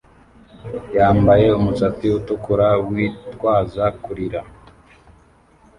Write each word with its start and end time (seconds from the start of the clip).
Yambaye 0.95 1.47
umusatsi 1.59 2.05
utukura 2.19 2.67
witwaza 2.89 3.85
kurira 4.03 4.41